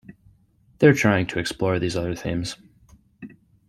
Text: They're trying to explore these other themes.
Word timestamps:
They're 0.79 0.95
trying 0.95 1.27
to 1.27 1.37
explore 1.37 1.77
these 1.77 1.95
other 1.95 2.15
themes. 2.15 2.57